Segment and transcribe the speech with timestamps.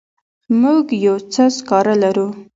[0.61, 2.27] موږ یو څه سکاره لرو.